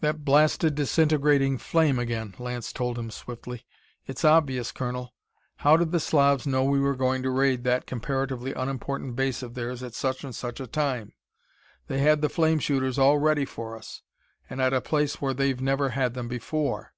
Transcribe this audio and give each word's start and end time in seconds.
"That 0.00 0.26
blasted 0.26 0.74
disintegrating 0.74 1.56
flame 1.56 1.98
again," 1.98 2.34
Lance 2.38 2.70
told 2.70 2.98
him 2.98 3.10
swiftly. 3.10 3.64
"It's 4.06 4.22
obvious, 4.22 4.70
Colonel: 4.70 5.14
how 5.56 5.78
did 5.78 5.90
the 5.90 6.00
Slavs 6.00 6.46
know 6.46 6.62
we 6.64 6.78
were 6.80 6.94
going 6.94 7.22
to 7.22 7.30
raid 7.30 7.64
that 7.64 7.86
comparatively 7.86 8.52
unimportant 8.52 9.16
base 9.16 9.42
of 9.42 9.54
theirs 9.54 9.82
at 9.82 9.94
such 9.94 10.22
and 10.22 10.34
such 10.34 10.60
a 10.60 10.66
time? 10.66 11.14
They 11.86 12.00
had 12.00 12.20
the 12.20 12.28
flame 12.28 12.58
shooters 12.58 12.98
all 12.98 13.16
ready 13.16 13.46
for 13.46 13.74
us 13.74 14.02
and 14.50 14.60
at 14.60 14.74
a 14.74 14.82
place 14.82 15.22
where 15.22 15.32
they've 15.32 15.62
never 15.62 15.88
had 15.88 16.12
them 16.12 16.28
before! 16.28 16.92